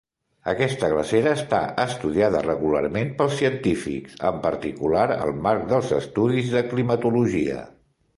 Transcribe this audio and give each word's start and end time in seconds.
Aquesta 0.51 0.87
glacera 0.91 1.33
està 1.39 1.57
estudiada 1.83 2.39
regularment 2.45 3.11
pels 3.19 3.35
científics, 3.41 4.15
en 4.31 4.39
particular 4.47 5.05
al 5.17 5.35
marc 5.49 5.67
dels 5.73 5.93
estudis 5.99 6.51
de 6.57 6.65
climatologia. 6.73 7.61